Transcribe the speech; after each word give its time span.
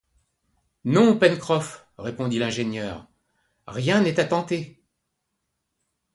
Non, 0.83 1.15
Pencroff, 1.19 1.85
répondit 1.99 2.39
l’ingénieur, 2.39 3.05
rien 3.67 4.01
n’est 4.01 4.19
à 4.19 4.25
tenter! 4.25 4.81